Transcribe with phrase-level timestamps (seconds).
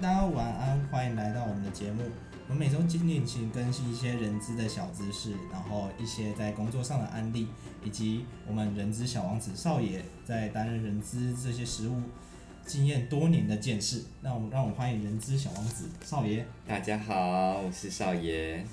[0.00, 2.02] 大家晚安，欢迎来到我们的节目。
[2.48, 7.46] 我们每周尽力请更新一些人资的小知识，然后一些在工作上的案例，
[7.84, 12.02] 以及我们人资小王子少爷在担任人资这些实务
[12.66, 14.02] 经验多年的见识。
[14.20, 16.44] 那我们让我们欢迎人资小王子少爷。
[16.66, 18.66] 大家好，我是少爷。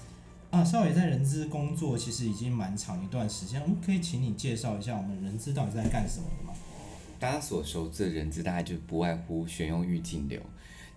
[0.50, 6.53] 啊，少爷在人资工作其实已经蛮长一段时间，我们可以请你介绍一下我们人资到底在干什么的吗？
[7.20, 10.42] 大家所熟知的人资，大概就不外乎选用预进流。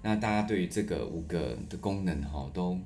[0.07, 2.79] 那大家对于这个五个的功能哈，都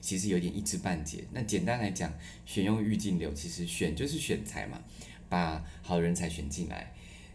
[0.00, 1.22] 其实有点一知半解。
[1.30, 2.10] 那简单来讲，
[2.46, 4.80] 选用预进流，其实选就是选材嘛，
[5.28, 6.86] 把好人才选进来；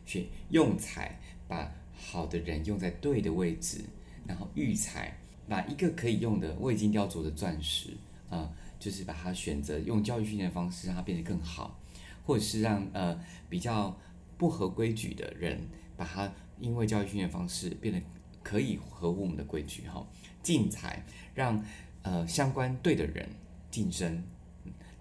[0.08, 3.82] 选用材，把好的人用在对的位置；
[4.26, 5.16] 然后育才，
[5.48, 7.96] 把一个可以用的未经雕琢的钻石
[8.32, 11.80] 啊，就是把它选择用教育训练方式让它变得更好，
[12.26, 13.96] 或者是让呃比较
[14.36, 15.62] 不合规矩的人，
[15.96, 18.02] 把它因为教育训练方式变得。
[18.48, 20.08] 可以合乎我们的规矩哈，
[20.42, 21.04] 竞才
[21.36, 21.62] 让
[22.02, 23.28] 呃相关对的人
[23.70, 24.24] 晋升，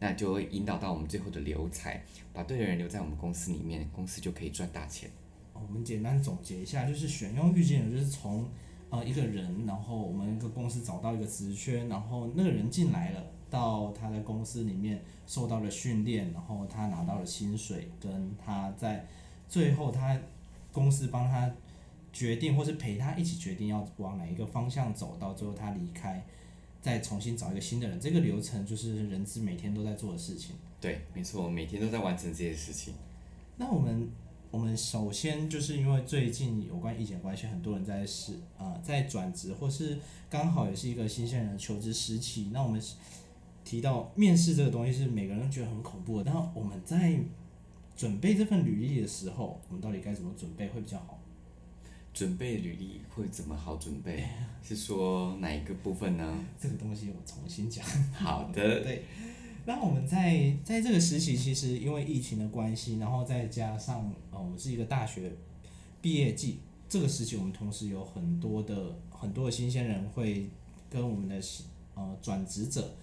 [0.00, 5.08] 那就会引导到我们最后的留才，把对的人留在我们公司里面，公司就可以赚大钱。
[5.52, 8.48] 我们简单总结一下，就是选用预见人，就是从
[8.90, 19.06] 呃一个人，然后我们一个公司找到一个职缺，然后那个人进来了，到他在公司里面受到了训练，然后他拿到了薪水，跟他在
[19.48, 20.18] 最后他
[20.72, 21.48] 公司帮他。
[22.16, 26.24] 决定，或是陪他一起决定要往哪一个方向走，到最后他离开，
[26.80, 30.56] 再重新找一个新的人，这个流程就是人资每天都在做的事情。
[30.80, 32.94] 对，没错，每天都在完成这些事情。
[33.58, 34.08] 那我们，
[34.50, 39.98] 我们首先就是因为最近有关疫情关系，很多人在试啊，在转职，或是
[40.30, 42.48] 刚好也是一个新鲜人求职时期。
[42.50, 42.80] 那我们
[43.62, 47.20] 提到面试这个东西是每个人都觉得很恐怖的，那我们在
[47.94, 51.15] 准备这份履历的时候，我们到底该怎么准备会比较好？
[52.16, 54.24] 准备履历会怎么好准备？
[54.64, 56.44] 是说哪一个部分呢？
[56.58, 57.84] 这个东西我重新讲。
[58.14, 58.62] 好的。
[58.82, 59.04] 对。
[59.66, 65.30] 那我们在在这个时期，其实因为疫情的关系，然后再加上呃，我们是一个大学
[66.00, 70.48] 毕业季，这个时期我们同时有很多的很多的新鲜人会
[70.88, 71.38] 跟我们的
[71.94, 72.96] 呃转职者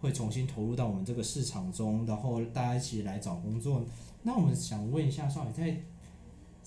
[0.00, 3.84] 会重新投入到我们这个市场中，然后大家一起来找工作。
[4.24, 5.80] 那我们想问一下少爷在。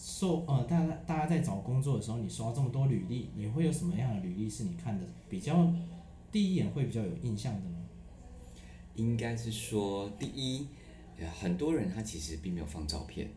[0.01, 5.69] 受呃，大家大家在找工作的时候，你收到这么多履历，你会有什么样的履历是你看的比较
[6.31, 7.75] 第一眼会比较有印象的呢？
[8.95, 10.65] 应该是说，第一，
[11.41, 13.29] 很多人他其实并没有放照片，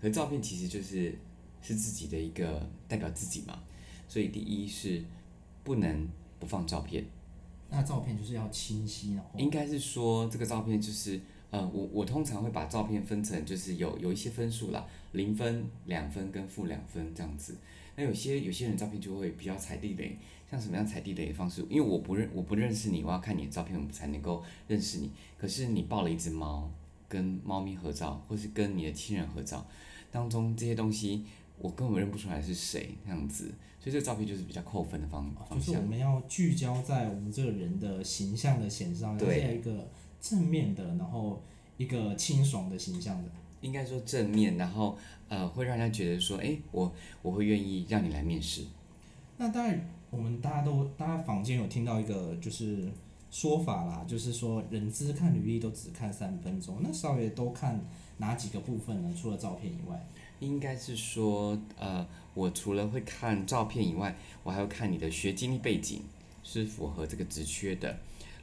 [0.00, 1.18] 可照片其实就是
[1.60, 3.64] 是自己的一个代表自己嘛，
[4.06, 5.02] 所以第一是
[5.64, 6.08] 不能
[6.38, 7.04] 不放照片。
[7.70, 9.22] 那照片就是要清晰哦。
[9.36, 11.20] 应该是说这个照片就是。
[11.54, 17.56] 呃，我我通常会把照片分成，就是有有一些分数啦，零分、两分跟负两分这样子。
[17.94, 20.18] 那有些有些人照片就会比较踩地雷，
[20.50, 21.64] 像什么样踩地雷的方式？
[21.70, 25.08] 因为我不认我不认识你，我要看你的照片，我才能够认识你。
[25.38, 26.68] 可是你抱了一只猫，
[27.08, 29.64] 跟猫咪合照，或是跟你的亲人合照，
[30.10, 31.24] 当中这些东西
[31.56, 33.44] 我根本认不出来是谁这样子，
[33.78, 35.60] 所以这个照片就是比较扣分的方方向。
[35.60, 39.88] 就是我们要聚焦在我们这个人的形象的显示上，对一个。
[40.26, 41.42] 正面的，然后
[41.76, 43.28] 一个清爽的形象的，
[43.60, 44.96] 应该说正面，然后
[45.28, 46.90] 呃，会让人家觉得说，哎，我
[47.20, 48.64] 我会愿意让你来面试。
[49.36, 52.90] 那当然，我们大家都，大家坊间有听到一个就是
[53.30, 57.78] 说法啦，就是说人资看履历都只看三分钟，那少爷都看
[58.16, 59.14] 哪几个部分呢？
[59.14, 60.08] 除了照片以外，
[60.40, 66.00] 应该是说，呃，我除了会看照片以外，我还要看你的学经历背景
[66.42, 67.98] 是符合这个职缺的。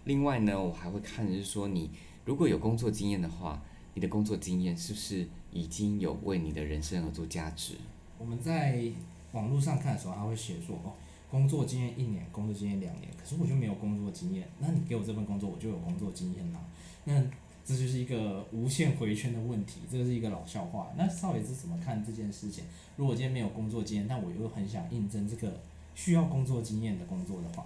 [0.06, 1.89] 另外呢，我还会看的是说，你
[2.25, 3.62] 如果有工作经验的话，
[3.94, 7.75] 你的工作经验是不是已经有为你的人生而做价值？
[8.18, 8.83] 我们在
[9.31, 10.94] 网络上看的时候，他会写说，哦，
[11.30, 16.59] 工作经验一年，工作经验两年，可是我就没有工作经验，那你给我这份工作，我就有工作经验啦。
[17.06, 17.21] 那
[17.63, 20.92] 这就是一个无限回圈的问题，这是一个老笑话。
[20.97, 22.63] 那少爷是怎么看这件事情？
[22.97, 25.62] 如果今天没有工作经验，但我又很想应征这个
[25.94, 27.65] 需要工作经验的工作的话？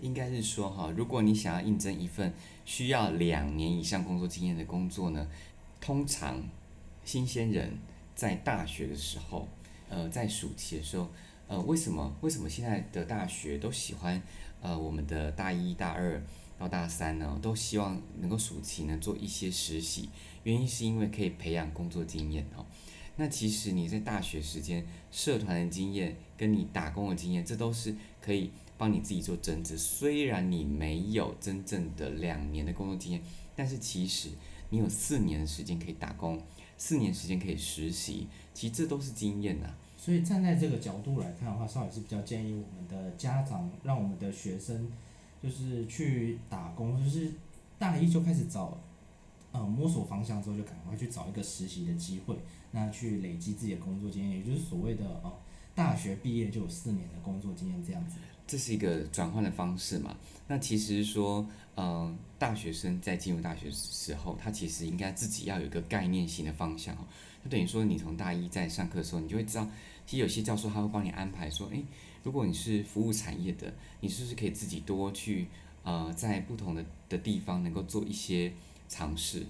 [0.00, 2.32] 应该是说哈，如果你想要应征一份
[2.64, 5.28] 需要两年以上工作经验的工作呢，
[5.80, 6.42] 通常
[7.04, 7.78] 新鲜人
[8.14, 9.46] 在大学的时候，
[9.88, 11.10] 呃，在暑期的时候，
[11.48, 14.22] 呃，为什么为什么现在的大学都喜欢
[14.60, 16.22] 呃我们的大一大二
[16.58, 17.38] 到大三呢？
[17.42, 20.08] 都希望能够暑期呢做一些实习，
[20.44, 22.64] 原因是因为可以培养工作经验哦。
[23.16, 28.50] 那其实你在大学时间社团的经验跟你打工的经验，这都是可以。
[28.80, 33.20] 帮你自己做增值，虽然你没有真正的两年的工作经验，
[33.54, 34.30] 但是其实
[34.70, 36.40] 你有四年的时间可以打工，
[36.78, 39.66] 四年时间可以实习，其实这都是经验呐。
[39.98, 44.90] 所以站在这个角度来看的话，少也是比较建议我们的家长让我们的学生
[45.42, 47.30] 就是去打工，就是
[47.78, 48.80] 大一就开始找，
[49.52, 52.34] 呃，摸索方向之后就赶快去找一个实习的机会，
[52.70, 55.34] 那去累积自己的工作经验，也就是所谓的哦，
[55.74, 58.16] 大学毕业就有四年的工作经验这样子。
[58.50, 60.16] 这是一个转换的方式嘛？
[60.48, 67.06] 那其实说，嗯，大学生在进入大学时候，他其实应该自己要有一个概念性的方向哦。
[67.44, 69.64] 就等于说，你从大一在上课的时候，你就会知道，
[70.04, 71.84] 其实有些教授他会帮你安排说，诶，
[72.24, 75.46] 如果你是服务产业的，你是不是可以自己多去，
[75.84, 78.52] 呃，在不同的的地方能够做一些
[78.88, 79.46] 尝试？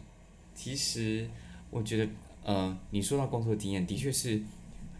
[0.55, 1.27] 其实
[1.71, 2.11] 我觉得，
[2.45, 4.43] 呃，你说到工作经验，的确是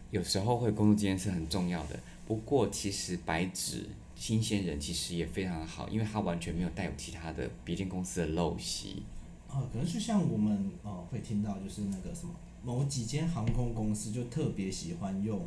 [0.09, 1.99] 有时候会工作经验是很重要的。
[2.25, 9.03] 不过，其实白纸新鲜人其实也非常好，因为他完全没有带有其他的别间公司的陋习。
[9.49, 12.33] 啊，可能就像我们哦会听到，就是那个什么
[12.63, 15.45] 某几间航空公司就特别喜欢用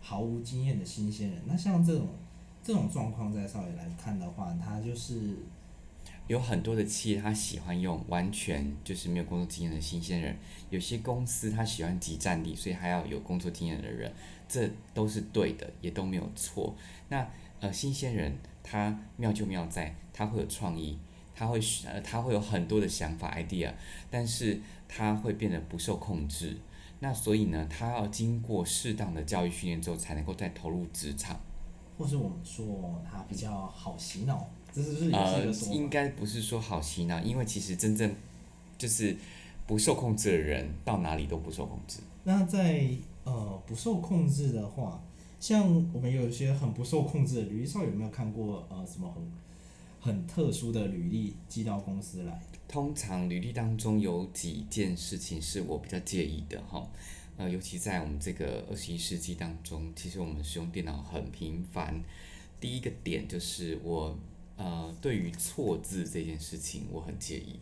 [0.00, 1.42] 毫无经验的新鲜人。
[1.46, 2.06] 那像这种
[2.62, 5.38] 这种状况，在少爷来看的话，他就是
[6.28, 10.36] 有很多的企业他喜欢用完全就是没有工作经验的新鲜人，
[10.70, 14.12] 有些公司他喜欢集战力，所以还要有工作经验的人。
[14.52, 16.76] 这都是对的，也都没有错。
[17.08, 17.26] 那
[17.60, 20.98] 呃，新鲜人他妙就妙在，他会有创意，
[21.34, 23.72] 他会呃，他会有很多的想法 idea，
[24.10, 26.58] 但是他会变得不受控制。
[27.00, 31.40] 那所以呢，他要经过适当的教育训练之后，才能够再投入职场。
[31.96, 38.14] 或是我们说他比较好洗脑，这是不是也是一个说应该不是说好洗脑，因为其实真正
[38.76, 39.16] 就是
[39.66, 42.00] 不受控制的人，到哪里都不受控制。
[42.24, 42.88] 那在
[43.24, 45.02] 呃，不受控制的话，
[45.38, 49.22] 像我们有一些很不受控制的履历，少有没有看过呃什么很
[50.00, 52.42] 很特殊的履历寄到公司来？
[52.66, 56.84] 通常履历当中有几件事情是我比较介意的哈，
[57.36, 62.02] 呃，尤其在我们这个二十一世纪当中，其实我们使用电脑很频繁。
[62.58, 64.18] 第一个点就是我
[64.56, 67.60] 呃对于错字这件事情我很介意。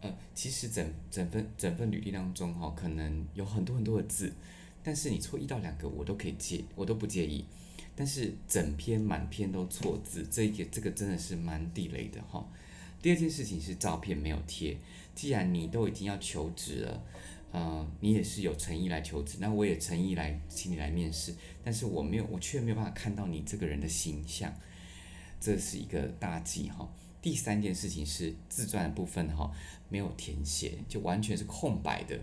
[0.00, 4.32] 呃，其实整整份整份履历当中哈，可能有很多很多的字。
[4.82, 7.44] 但是你错一到两个我都可以介，我都不介意。
[7.94, 12.46] 但是整篇满篇都错字，这个这个真的是蛮地雷的哈。
[13.02, 14.76] 第二件事情是照片没有贴。
[15.14, 17.04] 既然你都已经要求职了，
[17.52, 21.34] 呃，你也是有诚意来求职，那我也诚意来请你来面试。
[21.62, 24.54] 但是我没有，我却没有办法看到你这个人的形象，
[25.38, 26.90] 这是一个大忌哈。
[27.20, 29.52] 第三件事情是自传的部分哈，
[29.90, 32.18] 没有填写，就完全是空白的。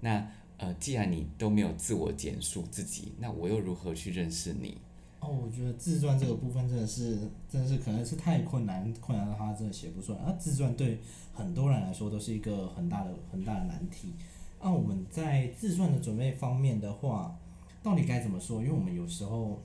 [0.00, 0.30] 那。
[0.60, 4.76] 呃，既然你都没有自我简述自己，那我又如何去认识你？
[5.18, 7.18] 哦，我觉得自传这个部分真的是，
[7.48, 10.18] 真的是可能是太困难，困难的话真的写不出来。
[10.18, 11.00] 啊，自传对
[11.32, 14.12] 很多人来说都是一个很大的、很大的难题。
[14.60, 17.34] 那我们在自传的准备方面的话，
[17.82, 18.60] 到底该怎么说？
[18.60, 19.62] 因为我们有时候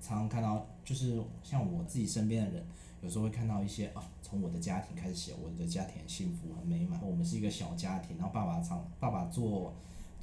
[0.00, 2.64] 常常看到，就是像我自己身边的人，
[3.02, 9.74] 有时候会看到一些啊，从我的家庭开始写，我的家庭很幸福很美满，我们是一个小家庭，然后爸爸常爸爸做。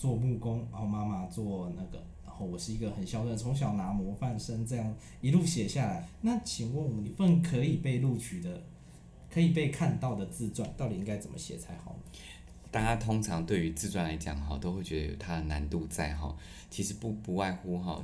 [0.04, 6.06] 做木工，然后妈妈做那个，然后我是一个很孝顺，从小拿模范生这样一路写下来。
[6.19, 8.62] 那请问我一份可以被录取的、
[9.31, 11.95] 可以被看到的自传，到底应该怎么写才好？
[12.69, 16.36] 大家通常对于自传来讲，哈，都会觉得有它的难度在，哈。
[16.69, 18.04] 其实不不外乎，哈，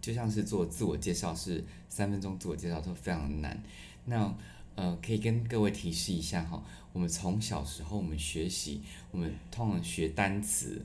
[0.00, 3.62] 就像是做自我介绍，是三分钟自我介绍都非常难。
[4.06, 4.34] 那
[4.74, 6.64] 呃，可以跟各位提示一下，哈，
[6.94, 10.82] 我们从小时候我们学习，我们通常学单词。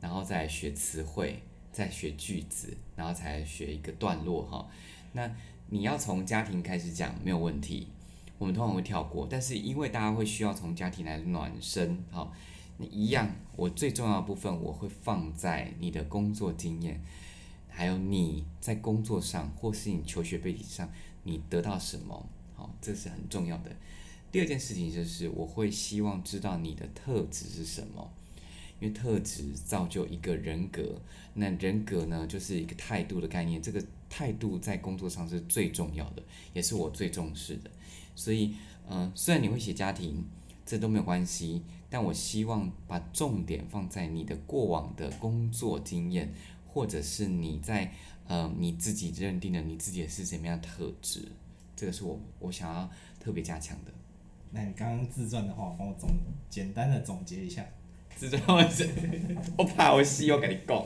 [0.00, 4.68] 然后再学词汇，再学句子，然后才学一个段落哈。
[5.12, 5.30] 那
[5.70, 7.88] 你要从家庭开始讲没有问题，
[8.38, 9.26] 我们通常会跳过。
[9.28, 12.32] 但是因为大家会需要从家庭来暖身，好，
[12.76, 17.00] 那一样，我最重要的部分我会放在你的工作经验，
[17.68, 20.88] 还有你在工作上或是你求学背景上
[21.24, 23.70] 你得到什么，好，这是很重要的。
[24.30, 28.10] 第二件事情就是我会希望知道你的特质是什么。
[28.80, 31.00] 因为特质造就一个人格，
[31.34, 33.60] 那人格呢，就是一个态度的概念。
[33.60, 37.70] 这个态度在工作上是最重要的，也是我最重视的。
[38.14, 38.54] 所以，
[38.88, 40.24] 嗯，虽然你会写家庭，
[40.64, 46.32] 这都没有关系，但我希望把重点放在你的过往的工作经验，
[46.66, 47.92] 或者是你在
[48.26, 51.28] 呃你自己认定的你自己是什么样特质，
[51.74, 53.92] 这个是我我想要特别加强的。
[54.50, 56.08] 那你刚刚自传的话，帮我总
[56.48, 57.66] 简单的总结一下。
[58.18, 58.58] 自传我
[59.58, 60.84] 我怕我戏我跟你讲。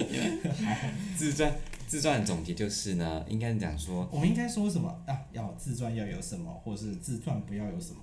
[1.16, 1.50] 自传
[1.86, 5.18] 自传总结就是呢，应该是讲说，我们应该说什么啊？
[5.32, 8.00] 要自传要有什么，或是自传不要有什么？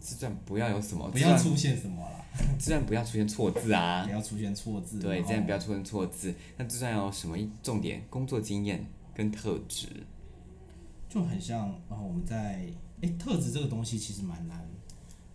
[0.00, 2.24] 自传不要有什么，不要出现什么啦，
[2.58, 6.34] 自传不要出现错字啊不，要出现错字，对，然后这样不要出现错字。
[6.58, 8.02] 那自传要有什么重点？
[8.10, 9.88] 工作经验跟特质。
[11.08, 12.66] 就很像，然后我们在
[13.02, 14.66] 诶特质这个东西其实蛮难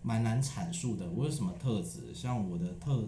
[0.02, 1.08] 蛮难阐述的。
[1.10, 2.14] 我有什么特质？
[2.14, 3.04] 像我的特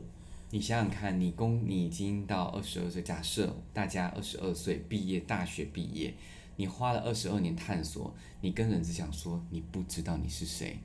[0.50, 6.14] 你想想看，你工你已经到二十二岁，假设大家二十二岁毕业，大学毕业，
[6.56, 10.78] 你花了二十二年探索，你跟人只想说你不知道你是谁，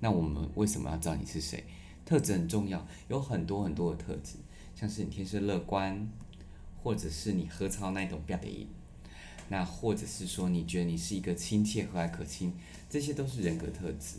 [0.00, 1.62] 那我们为什么要知道你是谁？
[2.04, 4.38] 特质很重要，有很多很多的特质，
[4.74, 6.08] 像是你天生乐观，
[6.82, 8.66] 或者是你喝超那种标的音，
[9.48, 12.52] 那或者是说你觉得你是一个亲切和蔼可亲，
[12.90, 14.18] 这些都是人格特质。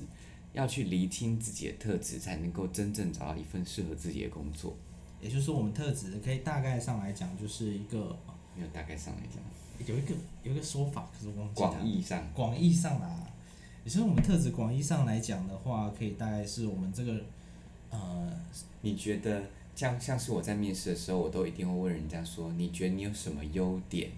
[0.54, 4.74] 要去厘清自己的特质，才能够真正找到一份适合自己的工作。
[5.20, 8.16] 也就是说，我们特质可以大概上来讲，就是一个
[8.56, 9.42] 没有大概上来讲，
[9.88, 11.88] 有一个有一个说法，可是我忘记广。
[11.88, 13.28] 义上，广义上啦，
[13.84, 17.22] 也就是我们特质广义上来讲的话，可以大概是我们这个
[17.90, 18.32] 呃，
[18.82, 19.44] 你觉得
[19.76, 24.12] 像像是我在面试的时候，我都一定会问人家说，你觉得你有什么优点？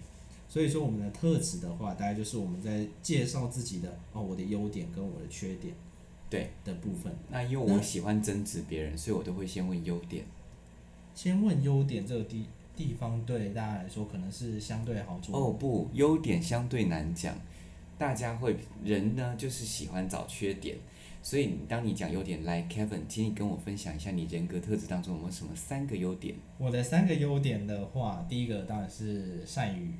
[0.48, 5.74] 所以说我们的特质的话，大概就是我们在介绍自己的哦，我的优点跟我的缺点
[6.28, 7.12] 对，的部分。
[7.30, 10.24] 那因为我喜欢争执别人，所以我都会先问优点。
[11.14, 15.34] 先问优点这个地地方，对大家来说可能是相对好做。
[15.34, 17.34] 哦不，优点相对难讲，
[17.96, 20.76] 大家会人呢就是喜欢找缺点，
[21.22, 26.34] 所以当你讲优点，来 Kevin，请你跟我分享一下你人格特质当中有没有什么三个优点？
[26.58, 29.94] 我的三个优点的话，第一个当然是善于，哦，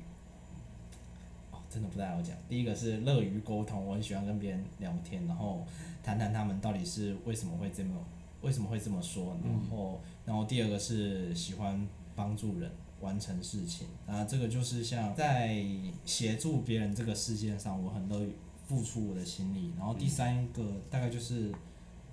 [1.77, 2.35] 真的不太好讲。
[2.49, 5.63] 第一个是乐于沟通，我很喜欢跟别人聊天，然后
[6.01, 7.93] 谈谈他们到底是为什么会这么
[8.41, 15.63] 为什么会这么说，然后，然后第二个是喜欢帮助人完成事情，啊，这个就是像在
[16.03, 18.31] 协助别人这个事件上，我很乐于
[18.65, 19.71] 付出我的心力。
[19.77, 21.51] 然后第三个大概就是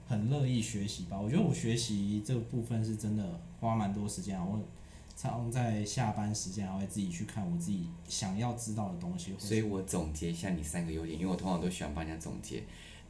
[0.06, 4.61] 很乐意学习吧，我觉得我学习这个部分是真的花蛮多时间啊，我
[5.16, 12.62] 常在下班时间还会自己去看我自己想要知道的东西，所以我总结一下你三个优点，因为我通常都喜欢帮人家总结。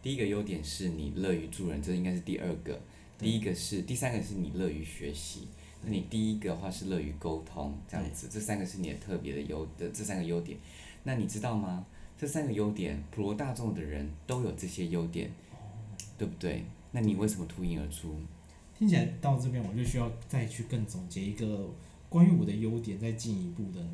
[0.02, 2.78] 第一个优点是你乐于助人，这应该是第二个。
[3.16, 5.49] 第一个是第三个是你乐于学习。
[5.82, 10.58] 那你第一个的话是乐于沟通，这样子，这三个是你的特别的优的这三个优点。
[11.04, 11.87] 那你知道吗？
[12.18, 15.30] 这三个优点，普罗大众的人都有这些优点，
[16.16, 16.64] 对不对？
[16.92, 18.14] 那你为什么脱颖而出？
[18.78, 21.68] 听起来到这边我就需要再去更总结一个
[22.14, 23.85] 关于我的优点，再进一步的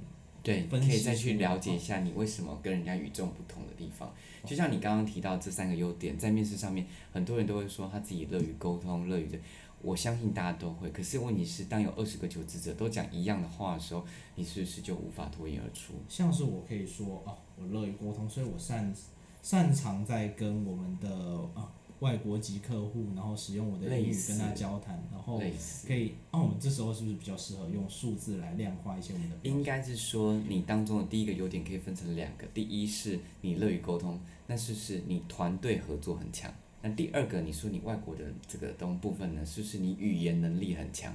[0.43, 4.13] 对，可以再去了解一下你为什么跟人家与众不同的地方。
[4.45, 9.39] 就像你刚刚提到这三个优点，在面试上面，很多人都会说他自己乐于沟通，乐于的。
[9.81, 15.95] 我相信大家都会，可是问题是，当有二十个求职者都讲一样的话的时候，你是不是就无法脱颖而出？
[16.07, 18.95] 像是我可以说哦，我乐于沟通，所以我擅
[19.41, 21.09] 擅长在跟我们的
[21.55, 25.39] 啊外国籍客户，然后使用我的英语跟他交谈，然后，
[25.87, 29.37] 可以，那、我们这时候是不是比较适合用数字来量化一些我们的？
[29.43, 36.53] 应该是说你当中的第一个优点可以分成两个，第一是你乐于沟通，那是不是你团队合作很强？
[36.83, 41.15] 那第二个，你说你外国的这个东部分呢，是不是你语言能力很强？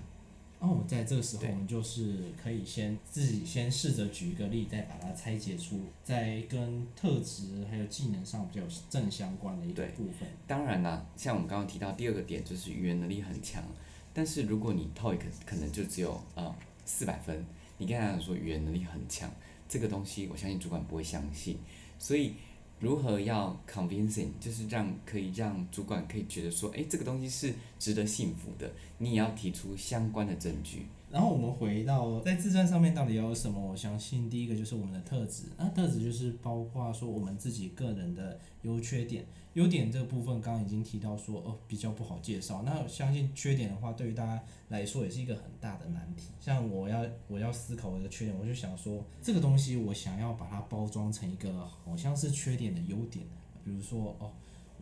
[0.66, 10.28] 那我们在这个时候，我们就是可以先自己先试着举一个例，再把它拆解出，在跟特质还有技能上比较正相关的一个部分。
[10.48, 13.64] 当然啦，像我们刚刚提到第二个点就是语言能力很强，
[14.12, 17.46] 但是如果你 TOEIC 可能就只有呃四百分，
[17.78, 19.32] 你跟他讲说语言能力很强，
[19.70, 21.60] 这个东西我相信主管不会相信，
[22.00, 22.34] 所以
[22.80, 30.86] 如何要 convincing，就是让可以让主管可以觉得说，哎，这个东西是值得信服的，你也要提出相关的证据。
[31.16, 33.58] 然后我们回到在自传上面到底要有什么？
[33.58, 39.26] 我相信第一个就是我们的特质，那特质就是包括说我们自己个人的优缺点。
[39.54, 46.32] 优点这个部分刚刚已经提到说哦比较不好介绍，那相信缺点的话对于大家来说也是一个很大的难题。
[46.42, 53.26] 像我要我要思考我的缺点，我就想说这个东西我想要把它包装成一个好像是缺点的优点，
[53.64, 54.30] 比如说哦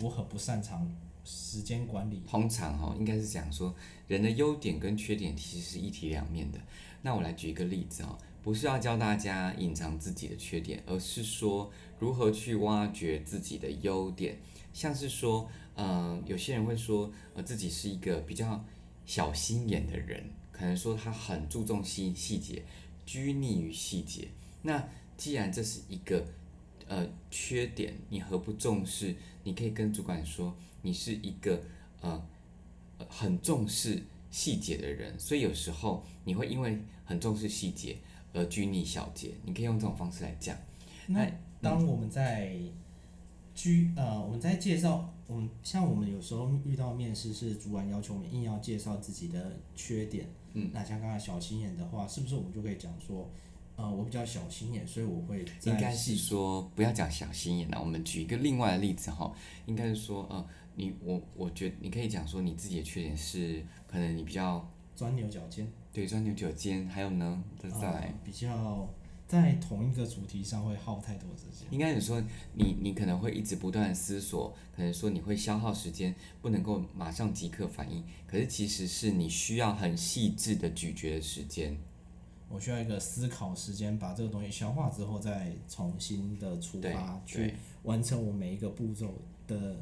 [0.02, 0.92] 我很不擅长
[1.24, 3.74] 时间管理，通常哈、应该是讲说
[4.08, 6.60] 人的优点跟缺点其实是一体两面的。
[7.02, 14.38] 那我来举一个例子哦、不是要教大家隐藏自己的缺点，而是说如何去挖掘自己的优点。
[14.74, 18.64] 像是说，呃，有些人会说，呃，自己是一个比较
[19.06, 22.64] 小心眼的人，可能说他很注重细细节，
[23.06, 24.28] 拘泥于细节。
[24.62, 26.26] 那既然这是一个
[26.88, 29.16] 呃缺点，你何不重视？
[29.44, 31.60] 你可以跟主管说，你是一个
[32.02, 32.24] 呃
[33.00, 37.98] 呃很重视细节的人，所以有时候你会因为很重视细节
[38.34, 39.32] 而拘泥小节。
[39.44, 40.56] 你可以用这种方式来讲。
[41.08, 41.28] 那
[41.62, 42.56] 当我们在
[43.56, 53.30] 居呃我们在介绍我们像我们有时候遇到面试是主管要求我们硬要介绍自己的缺点，嗯，那像刚才小心眼的话，是不是我们就可以讲说，
[53.76, 59.34] 呃，我比较小心眼，所以我会应该是说不要讲小心眼了，我们举一个另外的例子哈，
[59.66, 68.02] 应该是说呃，你我我觉得你可以讲说你自己的缺点是可能你比较钻牛角尖，对钻牛角尖，还有呢，再再来。
[68.02, 68.88] 呃比较
[69.26, 71.68] 在同一个主题上会耗太多时间。
[71.72, 72.22] 应该是说
[72.54, 81.76] 你你可能会一直不断的思索，可能说你会消耗时间，不能够马上即刻反应，可是其实是你需要很细致的咀嚼的时间。
[82.54, 89.12] 我需要一个思考时间，把这个东西消化之后，再重新的出发，去完成我每一个步骤
[89.48, 89.76] 的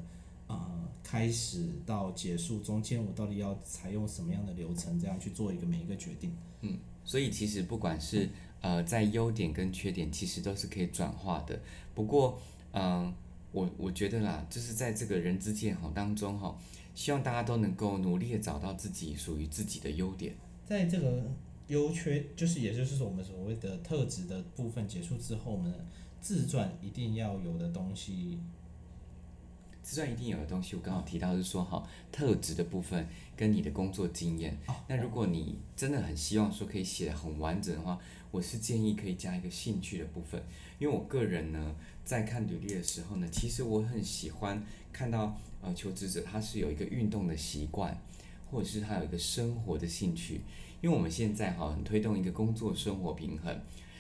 [0.48, 6.34] 呃开始到结束，中间我到底要采用什么样的流程，这样去做一个每一个决定。
[6.62, 8.30] 嗯所以其实不管是
[8.62, 11.60] 呃在优点跟缺点，其实都是可以转化的。
[11.94, 12.40] 不过
[12.72, 13.14] 嗯、
[13.52, 16.58] 我我觉得啦，就是在这个人之间哈当中哈，
[16.96, 20.34] 希望大家都能够努力的找到自己属于自己的优点。
[20.66, 21.30] 在这个
[21.72, 25.74] 优缺，就是也就是说我们所谓的特质的部分结束之后，呢
[26.20, 28.38] 自传一定要有的东西，
[29.82, 34.58] 自传一定有的东西，我刚好提到是说哈，特质的部分跟你的工作经验。
[34.90, 37.98] 那如果你真的很希望说可以写得很完整的话，
[38.32, 40.44] 我是建议可以加一个兴趣的部分，
[40.78, 41.74] 因为我个人呢，
[42.04, 44.62] 在看履历的时候呢，其实我很喜欢
[44.92, 47.98] 看到呃求职者他是有一个运动的习惯，
[48.52, 50.42] 或者是他有一个生活的兴趣，
[50.82, 53.56] 因为我们现在哈很推动一个工作生活平衡，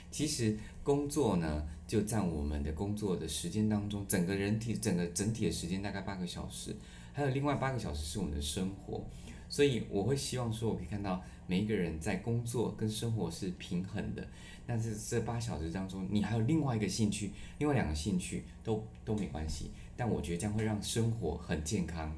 [0.09, 6.75] 其实工作呢就占我们的工作的时间当中，整个人体整个整体的时间大概八个小时，
[7.13, 9.05] 还有另外八个小时是我们的生活，
[9.47, 14.27] 所以我会希望说，我可以看到每一个人在工作跟生活是平衡的。
[14.65, 22.15] 但是这八小时当中，你还有另外一个兴趣，另外两个兴趣都都没关系，但我觉得这样会让生活很健康。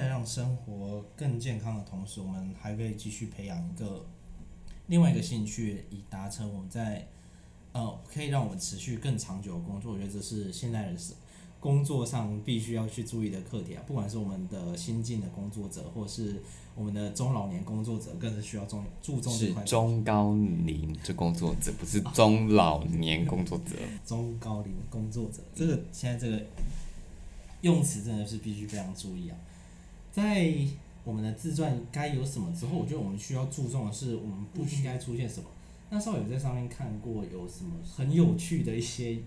[0.00, 4.06] 在让生活更健康的同时，我们还可以继续培养一个
[4.86, 7.06] 另外一个兴趣，以达成我们在
[7.72, 9.92] 呃可以让我们持续更长久的工作。
[9.92, 11.12] 我觉得这是现代人是
[11.60, 16.42] 工作上必须要去注意的课题啊，不管是我们的新进的工作者，或是
[16.74, 20.32] 我们的中老年工作者，更是需要重注重这是中高
[20.64, 23.76] 龄这工作者，不是中老年工作者。
[24.06, 26.42] 中高龄工作者，这个现在这个
[27.60, 29.36] 用词真的是必须非常注意啊。
[30.12, 30.52] 在
[31.04, 35.48] 我们的自传该有什么之后，我觉得我们需要注重的是，我们不应该出现什么。
[35.88, 39.18] 那稍微有在上面看过有什么很有趣的一些，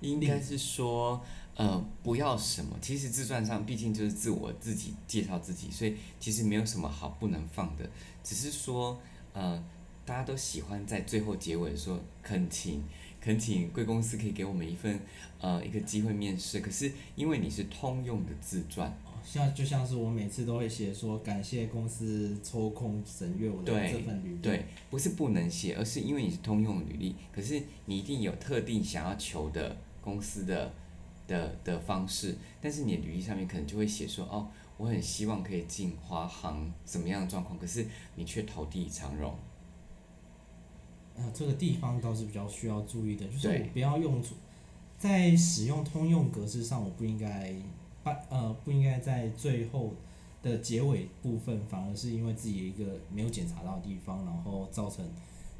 [0.00, 1.20] 应该是说，
[1.56, 2.76] 呃，不要什么。
[2.80, 7.88] 其实自传上毕竟就是自我自己介绍自己，所以其实没有什么好不能放的，
[8.22, 9.00] 只是说，
[9.32, 9.60] 呃，
[10.04, 12.82] 大家都喜欢在最后结尾说恳请
[13.20, 15.00] 恳请贵公司可以给我们一份
[15.40, 16.60] 呃一个机会面试。
[16.60, 30.72] 可是因为你是通用的自传，像就像是我每次都会写说感谢公司抽空审阅我的这份履历，对，不是不能写，而是因为你是通用履历，可是你一定有特定想要求的公司的
[31.26, 37.84] 的的方式，但是你的履历上面可能就会写说，哦，我很希望可以进华航怎么样的状况，可是
[38.14, 39.34] 你却投递长荣，
[41.16, 44.22] 呃，这个地方倒是比较需要注意的，就是不要用
[44.96, 47.52] 在使用通用格式上，我不应该
[48.06, 49.92] 把呃不应该在最后
[50.40, 55.04] 的结尾部分，反而是因为自己一个没有检查到的地方，然后造成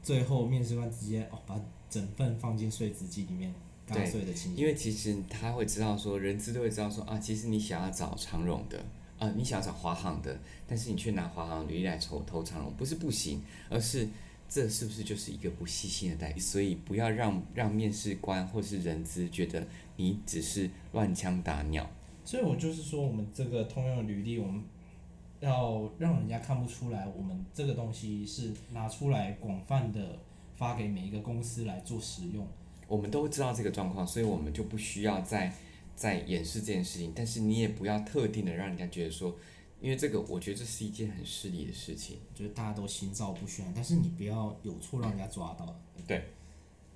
[0.01, 3.53] 最后面试官直接哦把整份放进碎纸机里面
[3.85, 4.23] 嘎对。
[4.55, 8.85] 因为其实他会知道说，人资都会知道说啊，其实你想要找长荣的，
[9.19, 14.09] 啊，你想要找华航的，但是你却拿华航履历来投投长荣，不是不行，而是
[14.49, 16.39] 这是不是就是一个不细心的待遇？
[16.39, 21.91] 所以不要让让面试官或是人资觉得你只是乱枪打鸟。
[22.27, 24.61] 所以我就是说，我们这个通用履历，我们
[25.39, 30.19] 要让人家看不出来，我们这个东西是拿出来广泛的
[30.57, 32.45] 发给每一个公司来做使用。
[32.89, 35.53] 我们都知道这个状况，所以我们就不需要再
[35.95, 37.13] 再掩饰这件事情。
[37.15, 39.33] 但是你也不要特定的让人家觉得说，
[39.81, 42.19] 因为这个我觉得这是一件很失礼的事情。
[42.35, 45.79] 就是大家都心照不宣，但是你不要有错让人家抓到。
[46.09, 46.25] 对。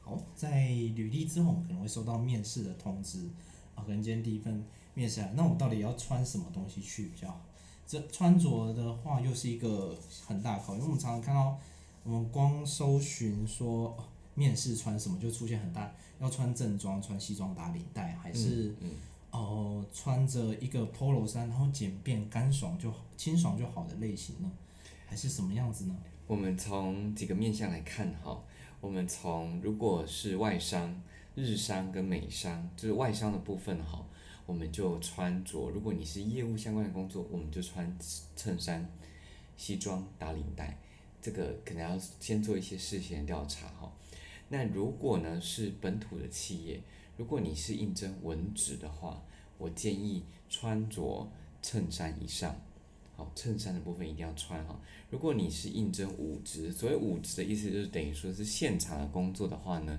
[0.00, 3.28] 好，在履历之后，我们可能会收到面试的通知
[3.76, 7.40] 啊，可能今天第一份面试来，那我到底要穿什么东西去比较好？
[7.86, 11.58] 这穿着的话，又是一个很大的考验，因为我们常常看到，
[12.04, 18.90] 我们光搜寻说、哦、面试穿什么，就出现很大，要穿正装、穿西装打领带，还是嗯
[19.32, 24.50] 哦、穿着一个 polo 衫，然后简便干爽就好、清爽就好的类型呢？
[25.06, 25.96] 还是什么样子呢？
[26.26, 28.40] 我们从几个面向来看哈，
[28.80, 31.00] 我们从如果是外商、
[31.34, 34.04] 日商跟美商，就是外商的部分哈，
[34.50, 37.96] 我们就穿着；如果你是业务相关的工作，我们就穿
[38.34, 38.84] 衬衫、
[39.56, 40.76] 西装、打领带。
[41.22, 43.92] 这个可能要先做一些事先调查哈。
[44.48, 46.80] 那如果呢是本土的企业，
[47.16, 49.22] 如果你是应征文职的话，
[49.56, 51.30] 我建议穿着
[51.62, 52.60] 衬衫以上。
[53.14, 54.80] 好，衬衫的部分一定要穿哈。
[55.10, 59.96] 如果你是应征武职，所谓武职的意思就是等于说是现场的工作的话呢，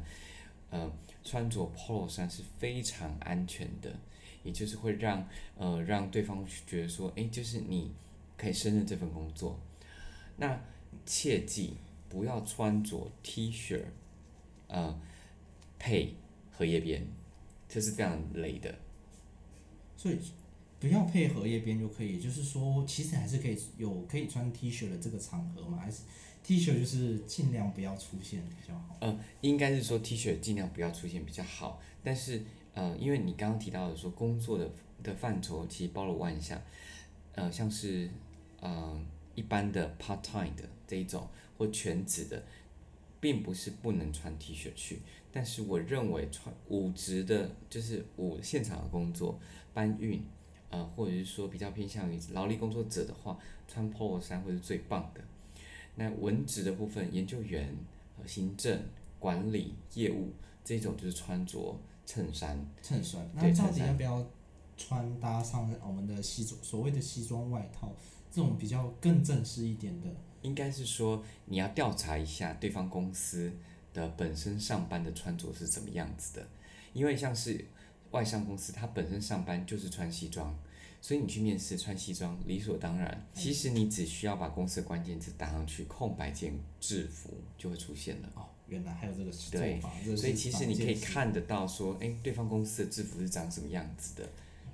[0.71, 0.91] 呃，
[1.23, 3.95] 穿着 polo 衫是非常安全的，
[4.43, 5.27] 也就是会让
[5.57, 7.91] 呃让对方觉得说，哎，就是你
[8.37, 9.59] 可以胜任这份工作。
[10.37, 10.59] 那
[11.05, 11.75] 切记
[12.09, 13.81] 不要穿着 T 恤，
[14.67, 14.99] 呃，
[15.77, 16.15] 配
[16.51, 17.05] 荷叶边，
[17.69, 18.73] 这是非常雷的。
[19.95, 20.17] 所以
[20.79, 26.01] 不要配荷叶边就可以，就是说其实还是可以有可以穿 T 恤的这个场合嘛，还是
[26.43, 28.97] T 恤就是尽量不要出现比较好。
[28.99, 32.41] 呃，应该是说 T 恤尽量不要出现比较好，但是
[32.73, 34.69] 呃，因为你刚刚提到的说工作的
[35.03, 36.61] 的范畴其实包罗万象，
[37.33, 38.09] 呃，像是
[38.59, 39.01] 呃
[39.35, 42.43] 一般的 part time 的这一种或全职的，
[43.19, 49.39] 并不是不能穿 T 恤去，但是我认为穿五职的，就是五现场的工作
[49.73, 50.23] 搬运。
[50.73, 55.21] 呃，或者是说比较偏向于劳力工作者的话，穿 polo 衫会是最棒的。
[55.95, 57.75] 那文职的部分，研究员、
[58.25, 58.81] 行政、
[59.19, 60.31] 管理、业务
[60.63, 61.77] 这种就是穿着
[62.11, 62.59] 衬衫。
[62.81, 63.21] 衬衫。
[63.33, 64.25] 那到底要不要
[64.75, 67.89] 穿搭上我们的西装，所谓的西装外套，
[68.29, 70.07] 这种比较更正式一点的？
[70.41, 73.53] 应该是说你要调查一下对方公司
[73.93, 76.47] 的本身上班的穿着是怎么样子的，
[76.93, 77.65] 因为像是。
[78.11, 80.53] 外商公司，他本身上班就是穿西装，
[81.01, 83.27] 所以你去面试穿西装理所当然。
[83.33, 88.31] 其实你只需要把公司的关键字打上去，空白键制服就会出现了。
[88.35, 89.91] 哦，原来还有这个做法。
[90.05, 94.29] 对，所以其实你可以看得到说，哎，对方公司的制服是长什么样子的，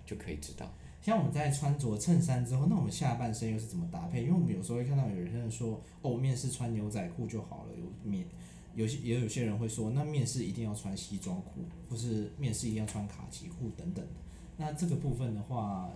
[0.06, 0.72] 就可以知道。
[1.02, 4.24] 像我们在穿着衬衫之后，那我们下半身又是怎么搭配？
[4.24, 8.28] 因为我们有时候会看到有人说，哦，面试穿牛仔裤就好了，有面。
[8.76, 14.12] 有些也有些人会说，那面试一定要穿西装裤，或是面试一定要穿卡其裤等等的。
[14.58, 15.90] 那这个部分的话，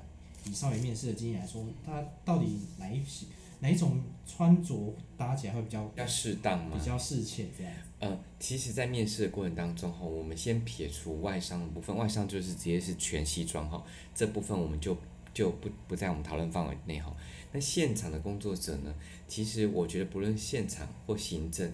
[0.46, 3.26] 以少爷面试的经验来说，他到底哪一些
[3.60, 6.78] 哪一种穿着搭起来会比较要适当吗？
[6.78, 7.72] 比较适切这样。
[8.00, 13.84] 呃，其实，在面试的过程当中哈，我们先撇除外商的部分，外商就是直接是全西装哈，
[14.16, 14.98] 这部分我们就
[15.32, 17.16] 就不不在我们讨论范围内哈。
[17.52, 18.92] 那现场的工作者呢，
[19.28, 21.72] 其实我觉得不论现场或行政。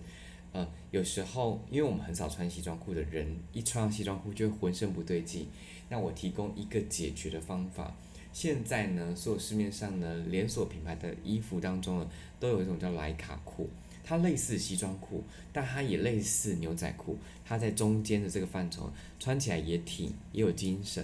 [0.53, 5.47] 呃，有时候因为我们很少穿西装裤的人，一穿上西装裤就浑身不对劲。
[5.87, 7.95] 那我提供一个解决的方法。
[8.39, 12.07] 现在呢，所有市面上呢连锁品牌的衣服当中呢，
[12.39, 13.67] 都有一种叫莱卡裤，
[14.03, 21.03] 它类似西装裤，但它也类似牛仔裤，它在中间的这个范畴，穿起来也挺也有精神。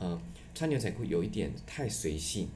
[0.00, 0.20] 呃，
[0.52, 2.48] 穿牛仔裤有一点太随性，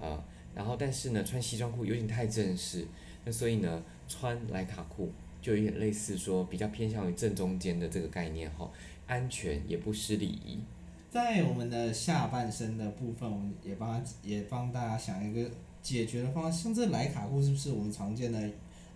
[0.00, 0.20] 呃，
[0.52, 2.84] 然后但是呢，穿西装裤有点太正式，
[3.24, 5.12] 那所以呢，穿莱卡裤。
[5.40, 8.68] 就有点类似说，比较偏向于正中间的这个概念哈，
[9.06, 10.58] 安全也不失礼仪。
[11.16, 15.50] 在我们的下半身的部分，我们也帮也帮大家想一个
[15.80, 16.52] 解决的方案。
[16.52, 18.38] 像这莱卡裤是不是我们常见的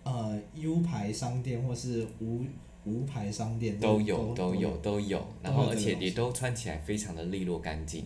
[0.03, 2.45] 呃 U 牌商店或是无
[2.85, 8.05] 无牌商店都有都有都有，然后而且也都穿起来非常的利落干净。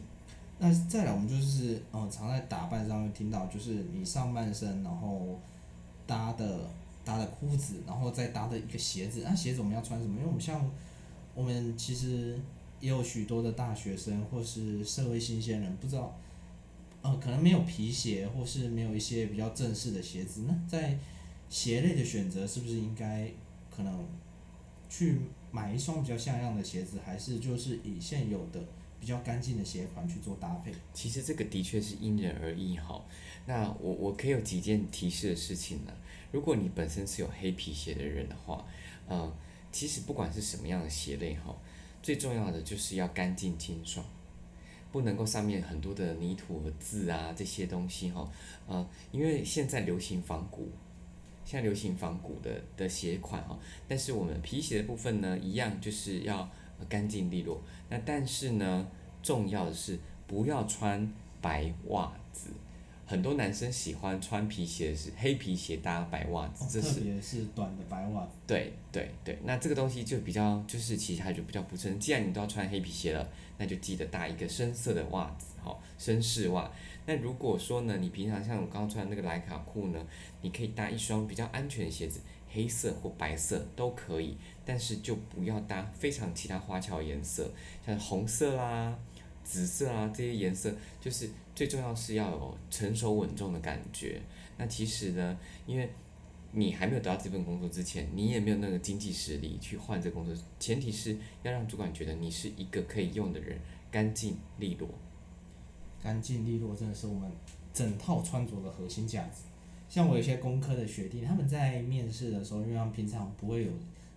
[0.59, 5.37] 那再来，我们就是呃常在打扮上面听到，就是你上半身然后
[6.07, 6.61] 搭的。
[7.03, 9.21] 搭的裤子，然后再搭的一个鞋子。
[9.23, 10.15] 那鞋子我们要穿什么？
[10.15, 10.59] 因为我们像
[11.35, 12.35] 我们其实
[12.79, 16.17] 也有许多的大学生或是社会新鲜人，不知道
[17.01, 20.45] 呃可能没有皮鞋，或是没有一些比较正式的鞋子。
[20.47, 20.97] 那在
[21.49, 23.29] 鞋类的选择，是不是应该
[23.69, 24.07] 可能
[24.89, 25.17] 去
[25.51, 28.63] 买一双比较像样的鞋子，还是就是以现有的
[28.99, 30.71] 比较干净的鞋款去做搭配？
[30.93, 33.03] 其实这个的确是因人而异哈。
[33.45, 35.93] 那我我可以有几件提示的事情呢？
[36.31, 38.65] 如果你本身是有黑皮鞋的人的话，
[39.07, 39.31] 呃，
[39.71, 41.55] 其实不管是什么样的鞋类哈，
[42.05, 44.05] 最重要的就是要干净清爽，
[44.91, 48.31] 不能够上面很多的泥土和渍啊这些东西哈，
[48.67, 50.69] 呃，因为现在流行仿古，
[51.43, 56.47] 现在流行仿古的的鞋款哈，但是我们皮鞋的部分呢，一样就是要
[56.87, 58.87] 干净利落，那但是呢，
[59.23, 62.51] 重要的是不要穿白袜子。
[63.05, 68.31] 很多男生喜欢穿皮鞋是黑皮鞋搭白袜子，这是特别是短的白袜子。
[68.47, 71.99] 对对对，那这个东西就比较就是其实它就比较不称。
[71.99, 76.71] 既然你都要穿黑皮鞋了，那就记得搭一个深色的袜子，好，绅士袜。
[77.05, 80.03] 那如果说呢，你平常像我刚刚穿的那个莱卡裤呢，
[80.41, 82.19] 你可以搭一双比较安全的鞋子，
[82.51, 87.51] 黑色或白色都可以，但是就不要搭非常其他花俏颜色，
[87.85, 88.97] 像红色啦、
[89.45, 94.19] 紫色啊这些颜色，就是最重要是要有成熟稳重的感觉。
[94.57, 95.89] 那其实呢，因为
[96.51, 103.59] 你还没有得到这份工作之前，你也没有那个经济实力去换这工作，前提是要让主管觉得你是一个可以用的人，
[103.91, 104.89] 干净利落。
[106.01, 107.31] 干净利落真的是我们
[107.73, 109.43] 整套穿着的核心价值。
[109.87, 113.71] 像我有些工科的学弟，他们在面试的时候，因为他们平常不会有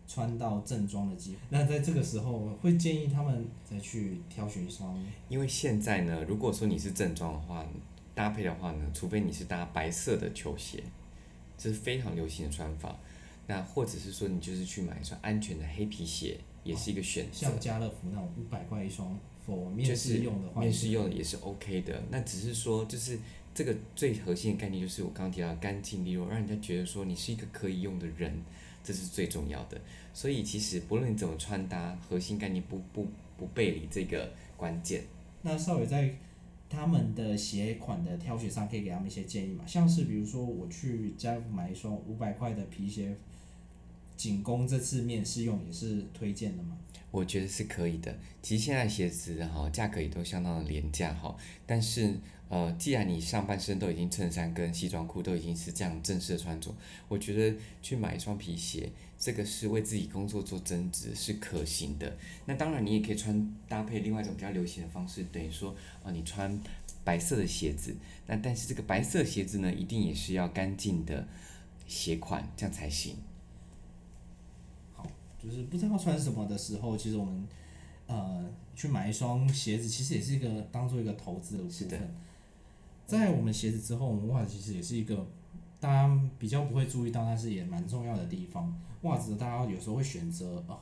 [0.09, 4.99] 穿到正装的机会，那在这个时候会建议他们再去挑选一双。
[5.29, 7.65] 因为现在呢，如果说你是正装的话，
[8.15, 10.83] 搭配的话呢，除非你是搭白色的球鞋，
[11.57, 12.99] 这是非常流行的穿法。
[13.47, 17.47] 那或者是说你就是去买一双安全的黑皮鞋，也是一个选择。
[17.47, 19.17] 像家乐福那种五百块一双。
[19.75, 21.99] 面试用的话，面试用的也是 OK 的。
[22.11, 23.19] 那只是说，就是
[23.55, 28.31] 这个最核心的概念，就是我刚刚提到干净利落，让人家觉得说你是一个可以用的人，
[28.83, 29.81] 这是最重要的。
[30.13, 35.05] 所以其实不论你怎么穿搭，核心概念不不不背离这个关键。
[35.43, 36.15] 那少伟在
[36.69, 39.65] 他们的鞋款的挑选上，可以给他们一些建议嘛？
[39.67, 43.17] 像是比如说我去家买一双五百块的皮鞋，
[44.17, 46.77] 仅供这次面试用，也是推荐的吗？
[47.11, 48.19] 我觉得是可以的。
[48.43, 52.15] 其实现在鞋子哈价格也都相当的廉价哈，但是
[52.49, 56.75] 呃，既然你上半身都已经衬衫跟西装裤都已经是这样正式的穿着，
[57.07, 62.17] 我觉得去买一双皮鞋，这个是为自己工作做增值是可行的。
[62.47, 66.59] 那当然你也可以穿搭配另外一种比较流行的方式，等于说啊你穿
[67.05, 67.95] 白色的鞋子，
[68.27, 71.29] 那但是这个白色鞋子呢，一定也是要干净的
[71.87, 73.17] 鞋款，这样才行。
[75.43, 77.47] 就是不知道穿什么的时候，其实我们
[78.07, 82.15] 呃去买一双鞋子，其实也是一个当做一个投资的部分。
[83.07, 85.27] 在我们鞋子之后，我们袜子其实也是一个
[85.81, 88.79] 大家比较不会注意到，但是也蛮重要的地方。
[89.03, 90.77] 袜子大家有时候会选择啊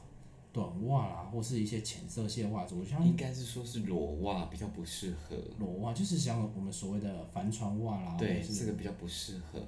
[0.53, 2.75] 短袜啦，或是一些浅色系的袜子。
[2.75, 5.37] 我想应该是说是裸袜比较不适合。
[5.59, 8.17] 裸袜就是像我们所谓的帆船袜啦。
[8.19, 9.63] 对，这个比较不适合，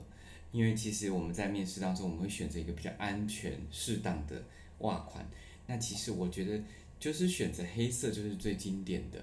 [0.51, 4.43] 因为其实我们在面试当中，我们会选择一个比较安全、适当的。
[4.79, 5.27] 袜款，
[5.67, 6.63] 那其实我觉得
[6.99, 9.23] 就是选择黑色就是最经典的，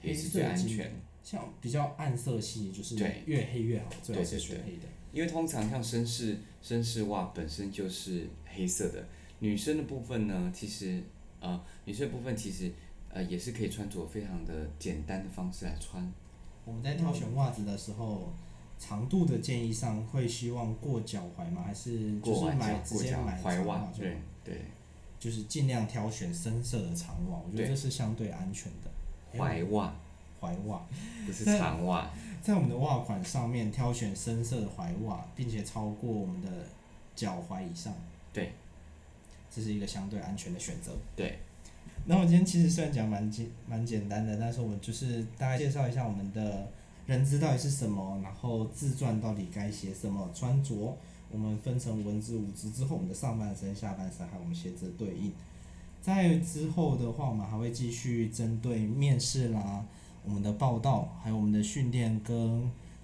[0.00, 0.90] 黑是最安全。
[1.22, 2.96] 像比较暗色系，就是
[3.26, 4.88] 越黑越好，最好是选黑的。
[5.12, 9.06] 因为通常像绅士绅士袜本身就是黑色的，
[9.40, 11.02] 女生的部分呢，其实
[11.40, 12.72] 呃女生的部分其实
[13.10, 16.10] 呃也是可以穿着非常的简单的方式来穿。
[16.64, 18.32] 我们在挑选袜子的时候。
[18.78, 21.64] 长度的建议上会希望过脚踝吗？
[21.66, 23.92] 还是就是买直接买长袜？
[23.96, 24.62] 对对，
[25.18, 28.90] 就是尽量挑选深色的长袜，我觉得这是相对安全的。
[29.36, 29.92] 踝袜，
[30.40, 30.86] 踝袜
[31.26, 32.08] 不是长袜。
[32.40, 36.48] 在我们的袜款上面挑选深色的踝袜，并且超过我们的
[37.16, 37.92] 脚踝以上。
[38.32, 38.52] 对，
[39.50, 40.92] 这是一个相对安全的选择。
[41.16, 41.40] 对。
[42.06, 46.70] 那我今天其实虽然讲蛮简蛮简单的，但是我就是大概介绍一下我们的。
[47.08, 48.20] 人资到底是什么？
[48.22, 50.30] 然后自传到底该写什么？
[50.34, 50.94] 穿着
[51.30, 55.32] 我们分成文字、武字之后，我们的上半身、下半身还有我们鞋子的对应。
[56.02, 59.82] 在之后的话，我们还会继续针对面试啦、
[60.22, 62.36] 我们的报道，还有我们的训练跟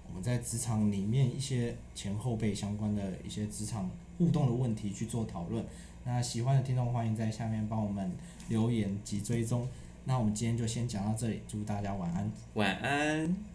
[0.07, 3.89] 我们在职场里面一些前后辈相关的一些职场
[4.19, 5.65] 互动的问题去做讨论。
[6.03, 8.11] 那喜欢的听众欢迎在下面帮我们
[8.49, 9.67] 留言及追踪。
[10.03, 12.31] 那我们今天就先讲到这里，祝大家晚安。
[12.53, 13.54] 晚安。